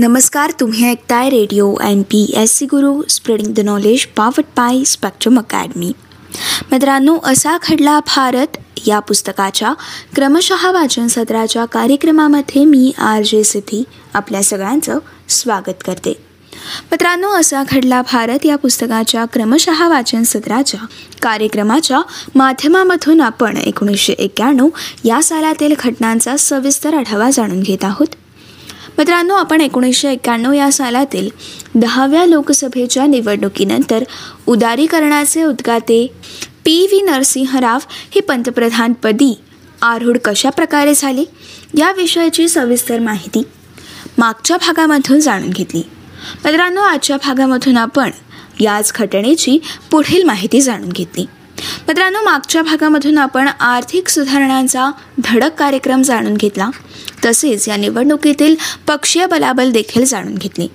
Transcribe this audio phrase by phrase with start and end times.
[0.00, 5.38] नमस्कार तुम्ही ऐकताय radio N P S C guru spreading the knowledge powered by spectrum
[5.38, 5.92] academy.
[6.72, 8.46] मित्रांनो असा खडला भारत.
[8.86, 9.72] या पुस्तकाच्या
[10.14, 13.84] क्रमशः वाचन सत्राच्या कार्यक्रमामध्ये मी आर जे सिद्धी
[14.14, 16.12] आपल्या सगळ्यांचं स्वागत करते.
[16.90, 18.38] मित्रांनो असा घडला भारत.
[18.44, 20.80] या पुस्तकाच्या क्रमशः वाचन सत्राच्या
[21.22, 22.00] कार्यक्रमाच्या
[22.34, 24.68] माध्यमामधून आपण एकोणीसशे एक्क्याण्णव
[25.04, 28.06] या सालातील घटनांचा सविस्तर आढावा जाणून घेत आहोत.
[28.98, 31.28] मित्रांनो आपण एकोणीसशे एक्क्याण्णव या सालातील
[31.74, 34.04] दहाव्या लोकसभेच्या निवडणुकीनंतर
[34.46, 36.06] उदारीकरणाचे उद्गाते
[36.64, 37.78] पी व्ही नरसिंह राव
[38.14, 39.32] हे पंतप्रधानपदी
[39.82, 41.24] आरूढ कशा प्रकारे झाले
[41.78, 43.42] या विषयाची सविस्तर माहिती
[44.18, 45.82] मागच्या भागामधून जाणून घेतली.
[46.44, 48.10] मित्रांनो आजच्या भागामधून आपण
[48.60, 49.58] याच घटनेची
[49.90, 51.26] पुढील माहिती जाणून घेतली.
[51.88, 54.90] मित्रांनो मागच्या भागामधून आपण आर्थिक सुधारणांचा
[55.24, 56.70] धडक कार्यक्रम जाणून घेतला.
[57.24, 58.54] तसेच या निवडणुकीतील
[58.86, 60.68] पक्षीय बलाबल देखील जाणून घेतली.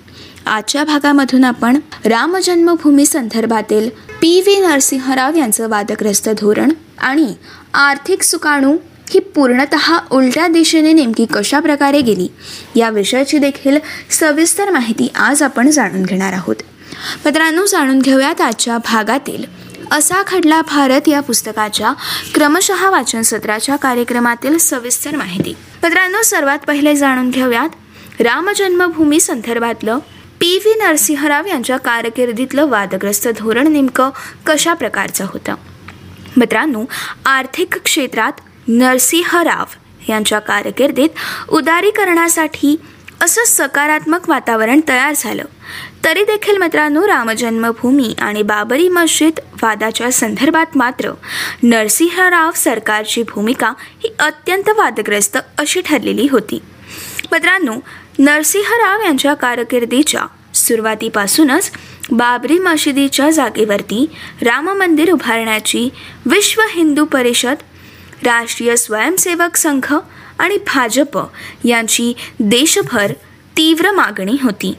[0.46, 3.90] आजच्या भागामधून आपण रामजन्मभूमी संदर्भातील
[4.22, 7.34] पी व्ही नरसिंहराव यांचं वादग्रस्त धोरण आणि
[7.74, 8.78] आर्थिक सुकाणू
[9.10, 9.76] ही पूर्णत
[10.12, 12.28] उलट्या दिशेने नेमकी कशा प्रकारे गेली
[12.76, 13.78] या विषयाची देखील
[14.10, 16.56] सविस्तर माहिती आज आपण जाणून घेणार आहोत.
[17.26, 19.44] मित्रांनो जाणून घेऊयात आजच्या भागातील
[19.92, 21.94] असा खडला भारत या पुस्तकाच्या
[22.34, 25.56] क्रमशः वाचन सत्राच्या कार्यक्रमातील सविस्तर माहिती.
[25.84, 27.70] मित्रांनो सर्वात पहिले जाणून घेऊयात.
[28.20, 29.98] रामजन्मभूमी संदर्भातलं
[30.40, 34.10] पी व्ही नरसिंहराव यांच्या कारकिर्दीतलं वादग्रस्त धोरण नेमकं
[34.46, 35.56] कशा प्रकारचं होतं?
[36.38, 36.86] मित्रांनो
[37.26, 38.32] आर्थिक क्षेत्रात
[38.68, 39.66] नरसिंहराव
[40.10, 41.10] यांच्या कारकिर्दीत
[41.50, 42.76] उदारीकरणासाठी
[43.22, 45.44] असं सकारात्मक वातावरण तयार झालं.
[46.04, 49.34] तरी देखील मित्रांनो रामजन्मभूमी आणि बाबरी मस्जिद
[49.66, 51.12] वादाच्या संदर्भात मात्र
[51.64, 56.60] नरसिंहराव सरकारची भूमिका ही अत्यंत वादग्रस्त अशी ठरलेली होती.
[57.32, 57.74] मित्रांनो
[58.20, 61.72] नरसिंहराव यांच्या कारकिर्दीच्या सुरुवातीपासूनच
[62.12, 64.06] बाबरी मशिदीच्या जागेवरती
[64.42, 65.90] राम मंदिर उभारण्याची
[66.26, 67.56] विश्व हिंदू परिषद
[68.24, 69.94] राष्ट्रीय स्वयंसेवक संघ
[70.40, 71.20] आणि भाजप
[71.64, 73.12] यांची देशभर
[73.58, 74.74] तीव्र मागणी होती.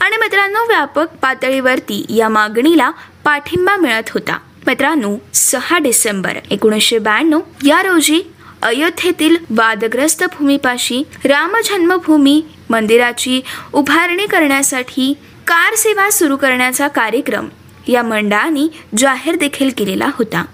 [0.00, 2.90] आणि मित्रांनो व्यापक पातळीवरती या मागणीला
[3.24, 4.38] पाठिंबा मिळत होता.
[4.66, 8.22] मित्रांनो सहा डिसेंबर एकोणीसशे ब्याण्णव या रोजी
[8.62, 13.40] अयोध्येतील वादग्रस्त भूमीपाशी रामजन्मभूमी मंदिराची
[13.72, 15.14] उभारणी करण्यासाठी
[15.46, 17.48] कार सेवा सुरू करण्याचा कार्यक्रम
[17.88, 18.66] या मंडळाने
[18.98, 20.44] जाहीर देखील केलेला होता.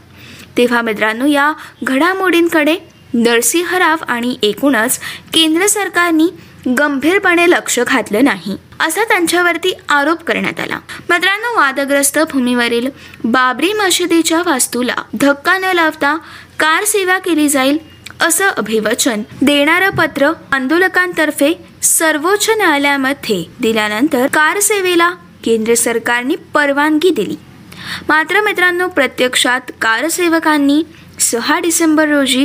[0.57, 1.53] तेव्हा मित्रांनो या
[1.83, 2.77] घडामोडींकडे
[3.15, 4.99] नरसिंहराव आणि एकूणच
[5.33, 6.29] केंद्र सरकारनी
[6.69, 8.57] गंभीरपणे लक्ष घातलं नाही.
[8.81, 10.79] असा त्यांच्यावरती आरोप करण्यात आला.
[11.11, 12.91] मित्रांनो वादग्रस्त भूमीवरील
[13.25, 16.19] बाबरी मशिदीच्या वास्तूला धक्का न लावता
[16.61, 17.79] कार सेवा केली जाईल
[18.21, 21.53] असं अभिवचन देणारं पत्र आंदोलकांतर्फे
[21.83, 25.11] सर्वोच्च न्यायालयामध्ये दिल्यानंतर कार सेवेला
[25.45, 27.37] केंद्र सरकारने परवानगी दिली.
[28.09, 30.83] मात्र मित्रांनो प्रत्यक्षात कारसेवकांनी
[31.21, 32.45] सहा डिसेंबर रोजी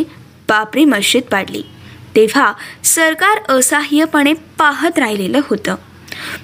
[0.50, 1.64] बाबरी मशीद पाडली.
[2.20, 2.54] तेव्हा
[2.84, 5.76] सरकार असहाय्यपणे पाहत राहिलेलं होतं.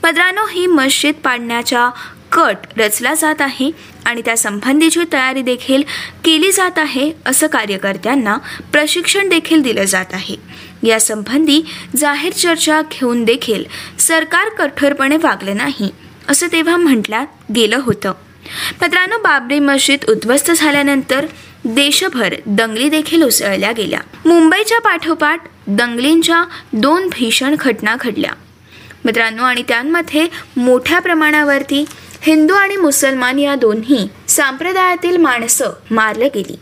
[0.04, 1.90] मित्रांनो ही मस्जिद पाडण्याच्या
[2.32, 3.72] कट रचला जात आहे
[4.06, 5.84] आणि त्या संबंधीची तयारी देखील
[6.26, 8.38] केली जात आहे असं कार्यकर्त्यांना
[8.72, 10.36] प्रशिक्षण देखील दिलं जात आहे.
[10.84, 11.62] या संबंधी
[11.96, 13.64] जाहीर चर्चा घेऊन देखील
[14.00, 15.90] सरकार कठोरपणे वागलं नाही
[16.30, 17.24] असं तेव्हा म्हटलं
[17.56, 18.14] गेलं होतं.
[18.82, 21.26] मित्रांनो बाबरी मस्जिद उद्ध्वस्त झाल्यानंतर
[21.66, 24.00] देशभर दंगली देखील उसळल्या गेल्या.
[24.26, 26.44] मुंबईच्या पाठोपाठ दंगलींच्या
[26.74, 28.32] दोन भीषण घटना घडल्या.
[29.06, 30.28] मित्रांनो आणि त्यांमध्ये
[30.58, 31.86] मोठ्या प्रमाणावरती
[32.22, 36.56] हिंदू आणि मुसलमान या दोन्ही संप्रदायातील माणसं मारली गेली.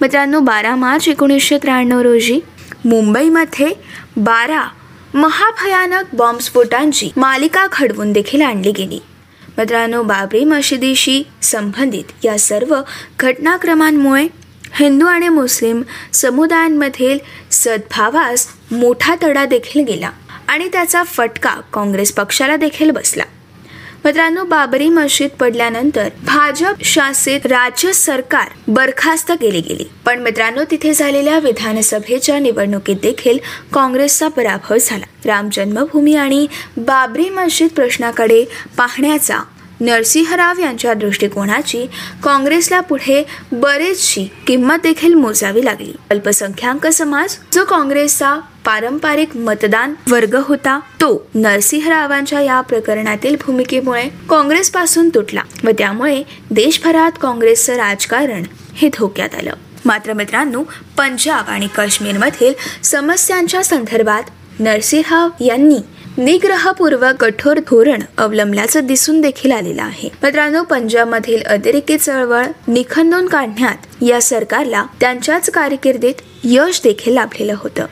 [0.00, 2.40] मित्रांनो बारा मार्च एकोणीसशे त्र्याण्णव रोजी
[2.84, 3.72] मुंबईमध्ये
[4.16, 4.68] बारा
[5.14, 8.98] महाभयानक बॉम्बस्फोटांची मालिका घडवून देखील आणली गेली.
[9.58, 12.80] मित्रांनो बाबरी मशिदीशी संबंधित या सर्व
[13.18, 14.26] घटनाक्रमांमुळे
[14.74, 15.82] हिंदू आणि मुस्लिम
[16.12, 17.18] समुदायांमधील
[17.50, 20.10] सद्भावास मोठा तडा देखील गेला
[20.48, 23.22] आणि त्याचा फटका काँग्रेस पक्षाला देखील बसला.
[24.04, 29.84] मित्रांनो बाबरी मशीद पडल्यानंतर भाजप शासित राज्य सरकार बरखास्त केले गेले.
[30.04, 33.38] पण मित्रांनो तिथे झालेल्या विधानसभेच्या निवडणुकीत देखील
[33.72, 35.04] काँग्रेसचा पराभव झाला.
[35.26, 36.46] राम जन्मभूमी आणि
[36.76, 38.44] बाबरी मस्जिद प्रश्नाकडे
[38.76, 39.38] पाहण्याचा
[39.80, 41.86] नरसिंहराव यांच्या दृष्टिकोनाची
[42.22, 45.92] काँग्रेसला पुढे बरेचशी किंमत देखील मोजावी लागली.
[46.10, 48.34] अल्पसंख्याक समाज जो काँग्रेसचा
[48.68, 50.78] पारंपरिक मतदान वर्ग होता.
[50.78, 58.42] तो नरसिंहरावांच्या या प्रकरणातील भूमिकेमुळे काँग्रेस पासून तुटला व त्यामुळे देशभरात काँग्रेसचं राजकारण
[58.74, 59.52] हे धोक्यात आलं.
[59.84, 60.62] मात्र मित्रांनो
[60.98, 64.22] पंजाब आणि काश्मीरमधील समस्यांच्या संदर्भात
[64.60, 65.78] नरसिंहराव यांनी
[66.18, 70.08] निग्रहपूर्वक कठोर धोरण अवलंबल्याचं दिसून देखील आलेलं आहे.
[70.22, 76.14] मित्रांनो पंजाबमधील अतिरेकी चळवळ निखंदून काढण्यात या सरकारला त्यांच्याच कारकिर्दीत
[76.44, 77.86] यश देखील लाभलेलं होतं.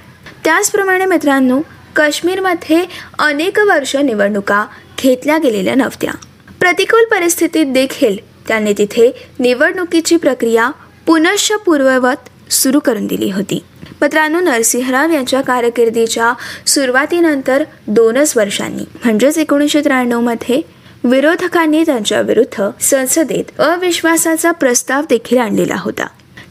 [0.47, 1.61] त्याचप्रमाणे मित्रांनो
[1.97, 2.85] काश्मीरमध्ये
[3.19, 4.67] अनेक वर्ष निवडणुका
[4.99, 6.13] घेतल्या गेलेल्या नव्हत्या.
[6.61, 8.17] प्रतिकूल परिस्थितीत देखील
[8.49, 10.71] त्यांनी तिथे निवडणुकीची प्रक्रिया
[11.07, 13.65] पुनश्च पूर्ववत सुरू करून दिली होती.
[14.03, 16.33] मित्रांनो नरसिंहराव यांच्या कारकिर्दीच्या
[16.67, 20.63] सुरुवातीनंतर दोनच वर्षांनी म्हणजेच एकोणीसशे त्र्याण्णवमध्ये
[21.05, 26.07] विरोधकांनी त्यांच्या विरुद्ध संसदेत अविश्वासाचा प्रस्ताव देखील आणलेला होता.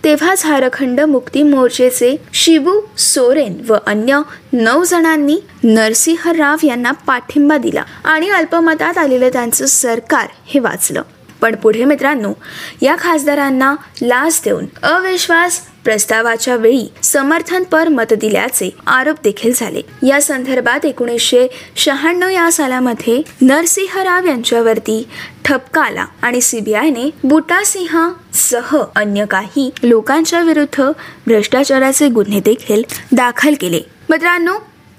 [0.06, 4.22] तेव्हाच झारखंड मुक्ती मोर्चेचे शिबू सोरेन व अन्य
[4.54, 11.02] नऊ जणांनी नरसिंह राव यांना पाठिंबा दिला आणि अल्पमतात आलेलं त्यांचं सरकार हे वाचलं.
[11.42, 12.34] पण पुढे मित्रांनो
[12.82, 19.82] या खासदारांना लाच देऊन अविश्वास प्रस्तावाच्या वेळी समर्थनपर मत दिल्याचे आरोप देखील झाले.
[20.08, 25.08] या संदर्भात एकोणीसशे शहाण्णव या सालामध्ये नरसिंहराव यांच्यावरती
[25.46, 30.84] ठपका आला आणि सीबीआयने बुटासिंह सह अन्य काही लोकांच्या विरुद्ध
[31.28, 33.82] भ्रष्टाचाराचे गुन्हे देखील दाखल केले.
[34.10, 34.54] मित्रांनो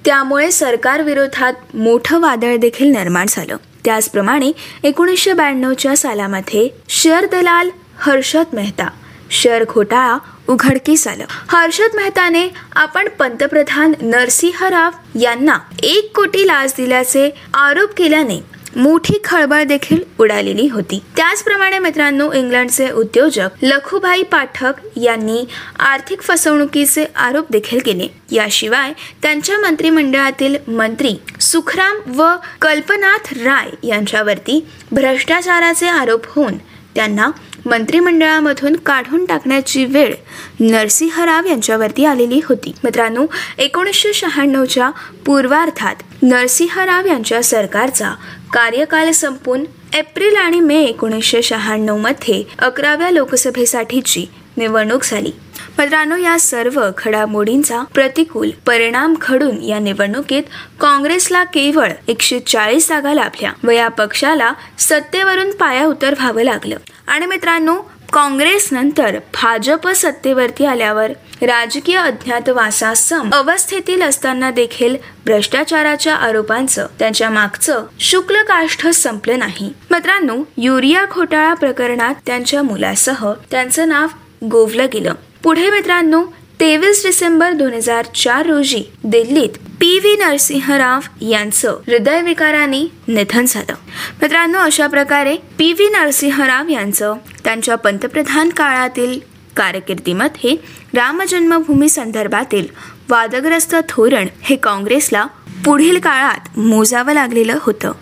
[0.04, 3.56] त्यामुळे सरकार विरोधात मोठं वादळ देखील निर्माण झालं.
[3.84, 4.52] त्याचप्रमाणे
[4.84, 8.90] एकोणीसशे ब्याण्णवच्या सालामध्ये शेअर दलाल हर्षद मेहता
[9.30, 10.18] शेअर घोटाळा
[10.48, 11.24] उघडकीस आलं.
[11.48, 18.38] हर्षद मेहताने आपण पंतप्रधान नरसिंह राव यांना एक कोटी लाच दिल्याचे आरोप केल्याने
[18.76, 21.02] मोठी खळबळ देखील उडालेली होती.
[21.16, 25.44] त्याचप्रमाणे मित्रांनो इंग्लंडचे उद्योजक लखुभाई पाठक यांनी
[25.78, 28.08] आर्थिक फसवणुकीचे आरोप देखील केले.
[28.30, 36.56] याशिवाय त्यांच्या मंत्रिमंडळातील मंत्री सुखराम व कल्पनाथ राय यांच्यावरती भ्रष्टाचाराचे आरोप होऊन
[36.94, 37.30] त्यांना
[37.66, 40.14] मंत्रिमंडळामधून काढून टाकण्याची वेळ
[40.60, 42.72] नरसिंहराव यांच्यावरती आलेली होती.
[42.84, 43.26] मित्रांनो
[43.58, 44.90] एकोणीसशे शहाण्णवच्या
[45.26, 48.10] पूर्वार्धात नरसिंहराव यांच्या सरकारचा
[48.52, 49.64] कार्यकाल संपून
[49.94, 54.26] एप्रिल आणि मे एकोणीसशे शहाण्णवमध्ये अकराव्या लोकसभेसाठीची
[54.56, 55.30] निवडणूक झाली.
[55.78, 60.42] मित्रांनो या सर्व घडामोडींचा प्रतिकूल परिणाम घडून या निवडणुकीत
[60.80, 66.76] काँग्रेसला केवळ एकशे चाळीस जागा लाभल्या व या पक्षाला सत्तेवरून पाया उतर व्हावं लागलं.
[67.06, 67.76] आणि मित्रांनो
[68.12, 71.10] काँग्रेस नंतर भाजप सत्तेवरती आल्यावर
[71.42, 79.72] राजकीय अज्ञातवासासम अवस्थेतील असताना देखील भ्रष्टाचाराच्या आरोपांचं त्यांच्या मागचं शुक्ल काष्ठ संपलं नाही.
[79.90, 84.06] मित्रांनो युरिया घोटाळा प्रकरणात त्यांच्या मुलासह त्यांचं नाव
[84.50, 85.12] गोवलं गेलं.
[85.46, 86.22] पुढे मित्रांनो
[86.60, 93.74] तेवीस डिसेंबर दोन हजार चार रोजी दिल्लीत पी व्ही नरसिंहराव यांचं हृदयविकाराने निधन झालं.
[94.22, 97.14] मित्रांनो अशा प्रकारे पी व्ही नरसिंहराव यांचं
[97.44, 99.20] त्यांच्या पंतप्रधान काळातील
[99.56, 100.56] कारकिर्दीमध्ये
[100.94, 102.66] रामजन्मभूमी संदर्भातील
[103.10, 105.26] वादग्रस्त धोरण हे काँग्रेसला
[105.64, 107.92] पुढील काळात मोजावं लागलेलं होतं.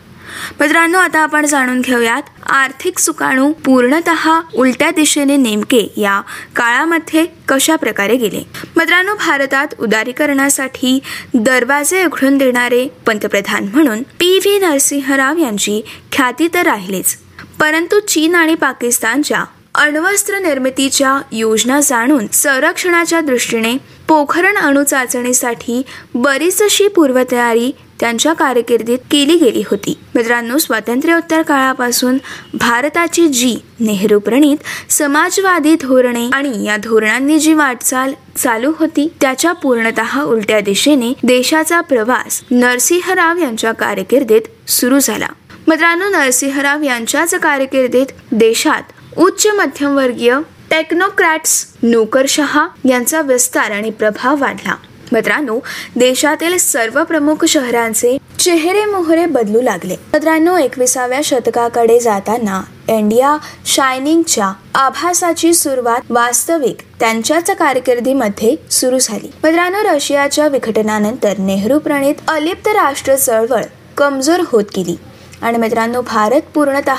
[0.61, 4.09] मित्रांनो आता आपण जाणून घेऊयात आर्थिक सुकाणू पूर्णत
[4.55, 6.21] उलट्या दिशेने नेमके या
[6.57, 8.43] काळामध्ये कशा प्रकारे गेले?
[8.77, 11.01] मित्रांनो भारतात उदारीकरणासाठी
[11.35, 15.83] दरवाजे उघडून देणारे पंतप्रधान म्हणून पी व्ही नरसिंहराव यांची
[16.13, 17.17] ख्याती तर राहिलीच.
[17.61, 19.45] परंतु चीन आणि पाकिस्तानच्या
[19.75, 23.77] अण्वस्त्र निर्मितीच्या योजना जाणून संरक्षणाच्या दृष्टीने
[24.09, 25.83] पोखरण अणु चाचणीसाठी
[26.15, 29.99] बरीचशी पूर्वतयारी त्यांच्या कारकिर्दीत केली गेली होती.
[30.15, 32.19] मित्रांनो स्वातंत्र्योत्तर काळापासून
[32.55, 40.23] भारताची जी नेहरू प्रणित समाजवादी धोरणे आणि या धोरणांनी जी वाटचाल चालू होती त्याच्या पूर्णतः
[40.23, 45.29] उलट्या दिशेने देशाचा प्रवास नरसिंहराव यांच्या कारकिर्दीत सुरू झाला.
[45.69, 50.37] मित्रांनो नरसिंहराव यांच्याच कारकिर्दीत देशात उच्च मध्यमवर्गीय
[50.71, 54.75] टेक्नोक्रॅट्स नोकरशहा यांचा विस्तार आणि प्रभाव वाढला.
[55.13, 55.59] मित्रांनो
[55.97, 59.97] देशातील सर्व प्रमुख शहरांचे चेहरे मोहरे बदलू लागले.
[60.13, 69.31] मित्रांनो एकविसाव्या शतकाकडे जाताना इंडिया शायनिंगच्या आभासाची सुरुवात वास्तविक त्यांच्याच कारकिर्दीमध्ये सुरू झाली.
[69.45, 73.63] मित्रांनो रशियाच्या विघटनानंतर नेहरू प्रणित अलिप्त राष्ट्र चळवळ
[73.97, 74.97] कमजोर होत गेली.
[75.45, 76.91] आणि मित्रांनो भारत पूर्णत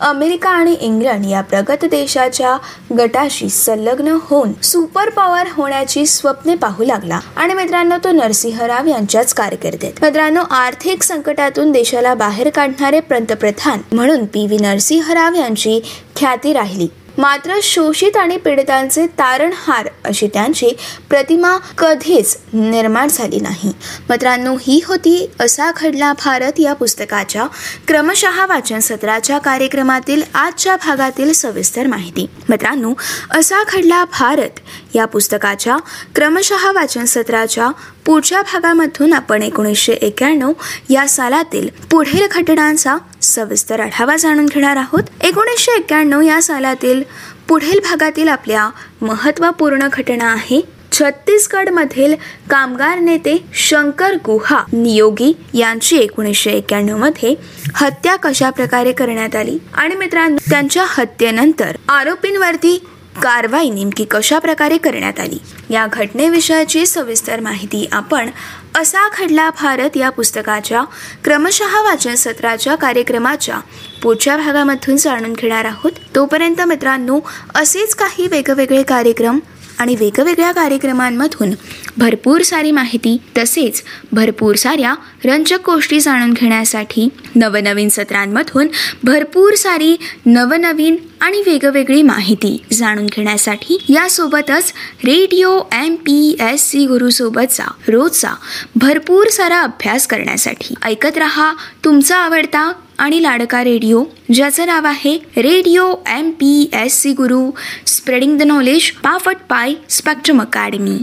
[0.00, 2.56] अमेरिका आणि इंग्लंड या प्रगत देशाच्या
[2.98, 7.20] गटाशी संलग्न होऊन सुपर पॉवर होण्याची स्वप्ने पाहू लागला.
[7.36, 9.92] आणि मित्रांनो तो नरसिंहराव यांच्याच कारकिर्दीत.
[10.02, 14.46] मित्रांनो आर्थिक संकटातून देशाला बाहेर काढणारे पंतप्रधान म्हणून पी.
[14.46, 14.58] व्ही.
[14.60, 15.80] नरसिंहराव यांची
[16.16, 16.88] ख्याती राहिली.
[17.20, 20.68] मात्र शोषित आणि पीडितांचे तारणहार अशी त्यांची
[21.10, 23.72] प्रतिमा कधीच निर्माण झाली नाही.
[24.10, 27.46] मित्रांनो ही होती असा घडला भारत या पुस्तकाच्या
[27.88, 32.26] क्रमशः वाचन सत्राच्या कार्यक्रमातील आजच्या भागातील सविस्तर माहिती.
[32.48, 32.92] मित्रांनो
[33.30, 34.60] असा घडला भारत
[34.94, 35.76] या पुस्तकाच्या
[36.14, 37.68] क्रमशः वाचन सत्राच्या
[38.06, 40.52] पुढच्या भागामधून आपण एकोणीसशे एक्याण्णव
[40.90, 45.02] या सालातील पुढील घटनांचा सविस्तर आढावा जाणून घेणार आहोत.
[45.20, 47.02] एकोणीसशे एक्क्याण्णव या सालातील
[47.48, 48.68] पुढील भागातील आपल्या
[49.02, 50.60] महत्त्वपूर्ण घटना आहे.
[50.92, 52.14] छत्तीसगडमधील
[52.50, 57.34] कामगार नेते शंकर गुहा नियोगी यांची एकोणीसशे एक्क्याण्णवमध्ये
[57.74, 59.58] हत्या कशा प्रकारे करण्यात आली?
[59.74, 62.78] आणि मित्रांनो त्यांच्या हत्येनंतर आरोपींवरती
[63.16, 65.38] कारवाई नेमकी कशा प्रकारे करण्यात आली?
[65.70, 68.30] या घटनेविषयाची सविस्तर माहिती आपण
[68.76, 70.82] असा घडला भारत या पुस्तकाच्या
[71.24, 73.58] क्रमशः वाचन सत्राच्या कार्यक्रमाच्या
[74.02, 75.92] पुढच्या भागामधून जाणून घेणार आहोत.
[76.14, 77.20] तोपर्यंत मित्रांनो
[77.54, 79.38] असेच काही वेगवेगळे कार्यक्रम
[79.78, 81.50] आणि वेगवेगळ्या कार्यक्रमांमधून
[81.98, 88.68] भरपूर सारी माहिती तसेच भरपूर साऱ्या रंजक गोष्टी जाणून घेण्यासाठी नवनवीन सत्रांमधून
[89.04, 94.72] भरपूर सारी नवनवीन आणि वेगवेगळी माहिती जाणून घेण्यासाठी यासोबतच
[95.04, 98.34] radio M P S C गुरुसोबतचा रोजचा
[98.76, 100.74] भरपूर सारा अभ्यास करण्यासाठी.
[100.82, 101.52] ऐकत रहा
[101.84, 107.50] तुमचा आवडता आणि लाडका रेडिओ ज्याचं नाव आहे radio M P S C guru
[107.86, 111.00] spreading the knowledge powered by spectrum academy.